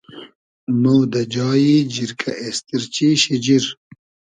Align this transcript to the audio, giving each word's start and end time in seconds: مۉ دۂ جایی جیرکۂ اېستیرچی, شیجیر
مۉ 0.81 0.99
دۂ 1.11 1.21
جایی 1.33 1.75
جیرکۂ 1.93 2.31
اېستیرچی, 2.43 3.09
شیجیر 3.21 3.63